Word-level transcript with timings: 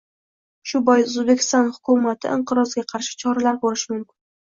Shu 0.69 0.79
bois, 0.85 1.11
O‘zbekiston 1.23 1.69
hukumati 1.75 2.31
inqirozga 2.37 2.83
qarshi 2.93 3.13
choralar 3.25 3.61
ko‘rishi 3.67 3.93
mumkin 3.93 4.19